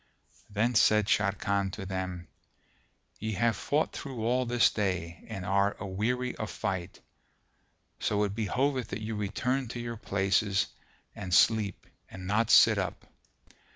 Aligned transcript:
Then 0.49 0.73
said 0.73 1.05
Sharrkan 1.05 1.71
to 1.73 1.85
them, 1.85 2.27
"Ye 3.19 3.33
have 3.33 3.55
fought 3.55 3.93
through 3.93 4.25
all 4.25 4.47
this 4.47 4.71
day 4.71 5.23
and 5.27 5.45
are 5.45 5.77
aweary 5.79 6.35
of 6.37 6.49
fight; 6.49 6.99
so 7.99 8.23
it 8.23 8.33
behoveth 8.33 8.87
that 8.87 9.03
you 9.03 9.15
return 9.15 9.67
to 9.67 9.79
your 9.79 9.97
places 9.97 10.65
and 11.13 11.31
sleep 11.31 11.85
and 12.09 12.25
not 12.25 12.49
sit 12.49 12.79
up." 12.79 13.05